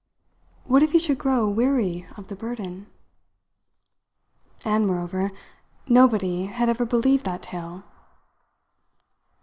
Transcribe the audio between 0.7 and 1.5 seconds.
if he should grow